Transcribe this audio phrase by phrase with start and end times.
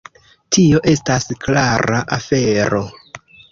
[0.55, 2.83] Tio estas klara afero.